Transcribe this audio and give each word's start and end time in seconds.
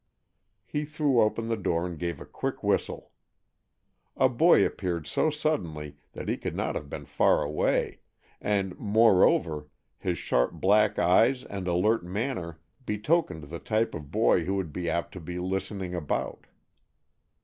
He 0.65 0.83
threw 0.83 1.21
open 1.21 1.47
the 1.47 1.55
door 1.55 1.85
and 1.85 1.99
gave 1.99 2.19
a 2.19 2.25
quick 2.25 2.63
whistle. 2.63 3.11
A 4.17 4.27
boy 4.29 4.65
appeared 4.65 5.05
so 5.05 5.29
suddenly 5.29 5.97
that 6.13 6.27
he 6.27 6.37
could 6.37 6.55
not 6.55 6.73
have 6.73 6.89
been 6.89 7.05
far 7.05 7.43
away, 7.43 7.99
and, 8.41 8.75
moreover, 8.79 9.67
his 9.99 10.17
sharp 10.17 10.53
black 10.53 10.97
eyes 10.97 11.43
and 11.43 11.67
alert 11.67 12.03
manner 12.03 12.59
betokened 12.83 13.43
the 13.43 13.59
type 13.59 13.93
of 13.93 14.09
boy 14.09 14.43
who 14.45 14.55
would 14.55 14.73
be 14.73 14.89
apt 14.89 15.11
to 15.13 15.19
be 15.21 15.37
listening 15.37 15.93
about. 15.93 16.47